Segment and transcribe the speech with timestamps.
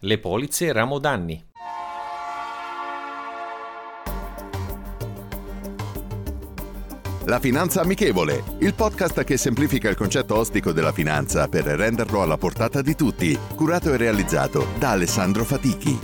[0.00, 1.42] Le polizze ramo danni.
[7.24, 12.36] La Finanza Amichevole, il podcast che semplifica il concetto ostico della finanza per renderlo alla
[12.36, 15.98] portata di tutti, curato e realizzato da Alessandro Fatichi.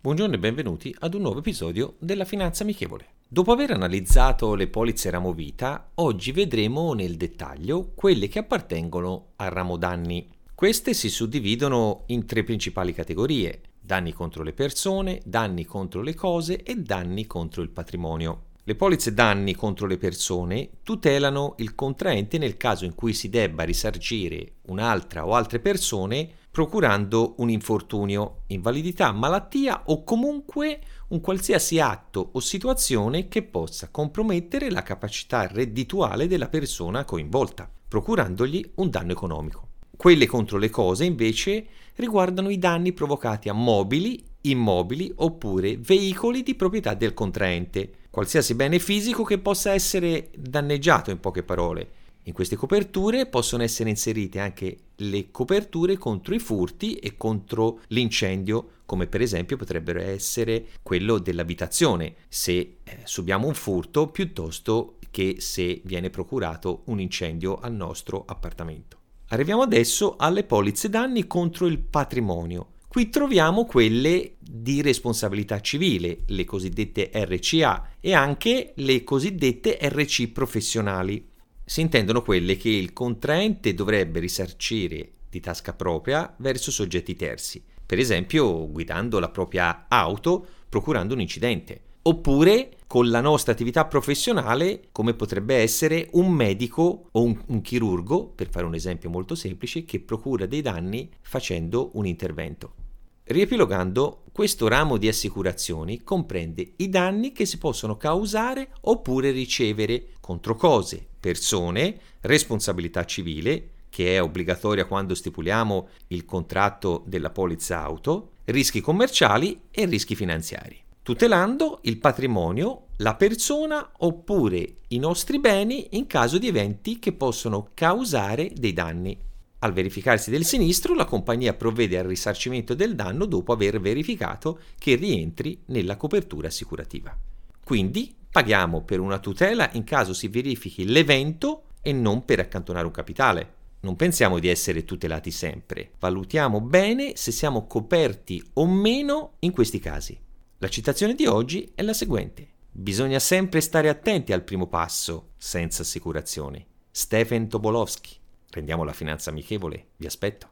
[0.00, 3.19] Buongiorno e benvenuti ad un nuovo episodio della Finanza Amichevole.
[3.32, 9.50] Dopo aver analizzato le polizze ramo vita, oggi vedremo nel dettaglio quelle che appartengono al
[9.50, 10.28] ramo danni.
[10.52, 16.64] Queste si suddividono in tre principali categorie: danni contro le persone, danni contro le cose
[16.64, 18.46] e danni contro il patrimonio.
[18.64, 23.62] Le polizze danni contro le persone tutelano il contraente nel caso in cui si debba
[23.62, 32.30] risarcire un'altra o altre persone procurando un infortunio, invalidità, malattia o comunque un qualsiasi atto
[32.32, 39.68] o situazione che possa compromettere la capacità reddituale della persona coinvolta, procurandogli un danno economico.
[39.96, 46.54] Quelle contro le cose invece riguardano i danni provocati a mobili, immobili oppure veicoli di
[46.54, 51.90] proprietà del contraente, qualsiasi bene fisico che possa essere danneggiato in poche parole,
[52.24, 58.82] in queste coperture possono essere inserite anche le coperture contro i furti e contro l'incendio,
[58.84, 65.80] come per esempio potrebbero essere quello dell'abitazione, se eh, subiamo un furto piuttosto che se
[65.84, 68.98] viene procurato un incendio al nostro appartamento.
[69.28, 72.72] Arriviamo adesso alle polizze danni contro il patrimonio.
[72.88, 81.29] Qui troviamo quelle di responsabilità civile, le cosiddette RCA, e anche le cosiddette RC professionali
[81.70, 88.00] si intendono quelle che il contraente dovrebbe risarcire di tasca propria verso soggetti terzi, per
[88.00, 95.14] esempio guidando la propria auto procurando un incidente, oppure con la nostra attività professionale come
[95.14, 100.00] potrebbe essere un medico o un, un, chirurgo, per fare un esempio molto semplice, che
[100.00, 102.74] procura dei danni facendo un intervento.
[103.22, 110.56] Riepilogando, questo ramo di assicurazioni comprende i danni che si possono causare oppure ricevere contro
[110.56, 118.80] cose, persone, responsabilità civile, che è obbligatoria quando stipuliamo il contratto della polizza auto, rischi
[118.80, 126.38] commerciali e rischi finanziari, tutelando il patrimonio, la persona oppure i nostri beni in caso
[126.38, 129.18] di eventi che possono causare dei danni.
[129.62, 134.94] Al verificarsi del sinistro, la compagnia provvede al risarcimento del danno dopo aver verificato che
[134.94, 137.14] rientri nella copertura assicurativa.
[137.62, 142.92] Quindi paghiamo per una tutela in caso si verifichi l'evento e non per accantonare un
[142.92, 143.54] capitale.
[143.80, 149.78] Non pensiamo di essere tutelati sempre, valutiamo bene se siamo coperti o meno in questi
[149.78, 150.18] casi.
[150.58, 152.48] La citazione di oggi è la seguente.
[152.70, 156.64] Bisogna sempre stare attenti al primo passo, senza assicurazioni.
[156.90, 158.18] Stephen Tobolowski
[158.50, 160.50] Rendiamo la finanza amichevole, vi aspetto.